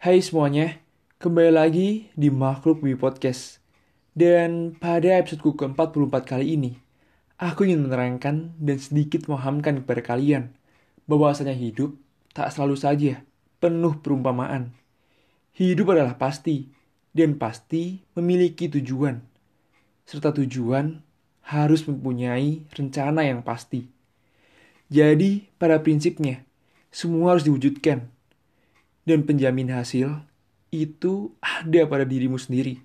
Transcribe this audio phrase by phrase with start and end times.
[0.00, 0.80] Hai semuanya,
[1.20, 3.60] kembali lagi di Makhluk Bumi Podcast.
[4.16, 6.72] Dan pada episodeku ke-44 kali ini,
[7.36, 10.56] aku ingin menerangkan dan sedikit memahamkan kepada kalian
[11.04, 12.00] bahwasanya hidup
[12.32, 13.20] tak selalu saja
[13.60, 14.72] penuh perumpamaan.
[15.52, 16.72] Hidup adalah pasti,
[17.12, 19.20] dan pasti memiliki tujuan.
[20.08, 20.96] Serta tujuan
[21.44, 23.84] harus mempunyai rencana yang pasti.
[24.88, 26.40] Jadi, pada prinsipnya,
[26.88, 28.08] semua harus diwujudkan
[29.10, 30.22] dan penjamin hasil
[30.70, 32.78] itu ada pada dirimu sendiri.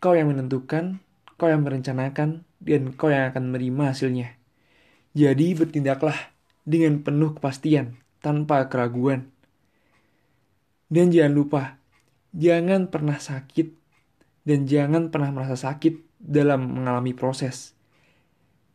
[0.00, 1.04] Kau yang menentukan,
[1.36, 4.28] kau yang merencanakan, dan kau yang akan menerima hasilnya.
[5.12, 6.16] Jadi bertindaklah
[6.64, 9.28] dengan penuh kepastian, tanpa keraguan.
[10.88, 11.62] Dan jangan lupa,
[12.32, 13.76] jangan pernah sakit
[14.48, 17.76] dan jangan pernah merasa sakit dalam mengalami proses.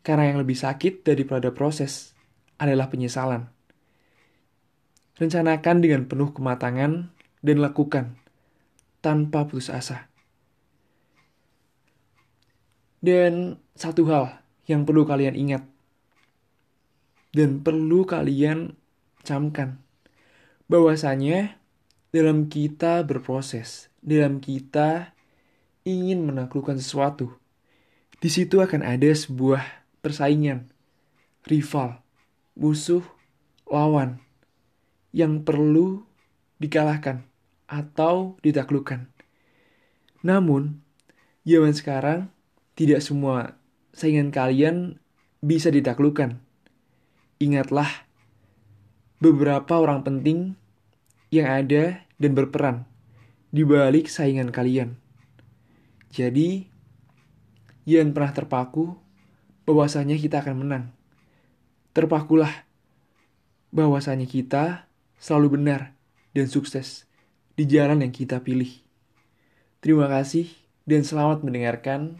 [0.05, 2.13] Karena yang lebih sakit daripada proses
[2.61, 3.52] adalah penyesalan.
[5.23, 7.07] Rencanakan dengan penuh kematangan
[7.39, 8.19] dan lakukan
[8.99, 10.11] tanpa putus asa.
[12.99, 15.63] Dan satu hal yang perlu kalian ingat
[17.31, 18.75] dan perlu kalian
[19.23, 19.79] camkan
[20.67, 21.59] bahwasanya
[22.15, 25.11] dalam kita berproses, dalam kita
[25.83, 27.35] ingin menaklukkan sesuatu,
[28.23, 30.67] di situ akan ada sebuah persaingan,
[31.47, 31.99] rival,
[32.55, 33.03] musuh,
[33.67, 34.22] lawan
[35.13, 36.01] yang perlu
[36.57, 37.21] dikalahkan
[37.69, 39.07] atau ditaklukkan.
[40.25, 40.81] Namun,
[41.45, 42.19] zaman sekarang
[42.73, 43.61] tidak semua
[43.93, 44.97] saingan kalian
[45.39, 46.41] bisa ditaklukkan.
[47.37, 48.09] Ingatlah,
[49.21, 50.57] beberapa orang penting
[51.29, 52.89] yang ada dan berperan
[53.53, 54.97] di balik saingan kalian.
[56.09, 56.65] Jadi,
[57.85, 58.85] jangan pernah terpaku
[59.69, 60.85] bahwasanya kita akan menang.
[61.93, 62.65] Terpakulah
[63.73, 64.89] bahwasanya kita
[65.23, 65.95] selalu benar
[66.35, 67.07] dan sukses
[67.55, 68.83] di jalan yang kita pilih.
[69.79, 70.51] Terima kasih
[70.83, 72.19] dan selamat mendengarkan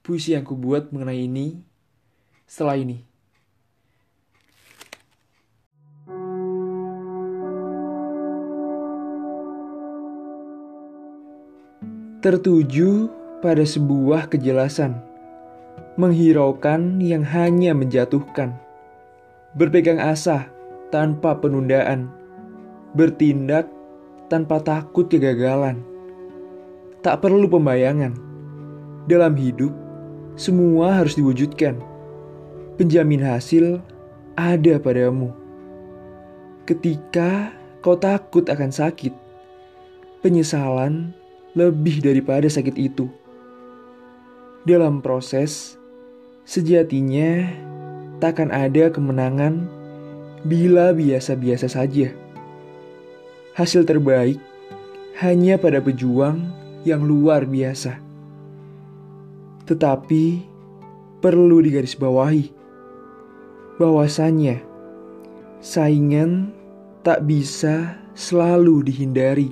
[0.00, 1.60] puisi yang kubuat mengenai ini
[2.48, 3.04] setelah ini.
[12.24, 13.08] Tertuju
[13.40, 14.96] pada sebuah kejelasan,
[15.96, 18.56] menghiraukan yang hanya menjatuhkan,
[19.56, 20.52] berpegang asa
[20.92, 22.19] tanpa penundaan
[22.94, 23.70] bertindak
[24.30, 25.82] tanpa takut kegagalan.
[27.00, 28.14] Tak perlu pembayangan.
[29.08, 29.72] Dalam hidup,
[30.36, 31.80] semua harus diwujudkan.
[32.76, 33.82] Penjamin hasil
[34.38, 35.34] ada padamu.
[36.64, 37.50] Ketika
[37.82, 39.12] kau takut akan sakit,
[40.22, 41.10] penyesalan
[41.58, 43.10] lebih daripada sakit itu.
[44.68, 45.80] Dalam proses,
[46.44, 47.48] sejatinya
[48.20, 49.66] takkan ada kemenangan
[50.44, 52.12] bila biasa-biasa saja.
[53.50, 54.38] Hasil terbaik
[55.18, 56.38] hanya pada pejuang
[56.86, 57.98] yang luar biasa.
[59.66, 60.24] Tetapi
[61.20, 62.44] perlu digarisbawahi
[63.76, 64.64] bahwasannya
[65.60, 66.52] saingan
[67.04, 69.48] tak bisa selalu dihindari.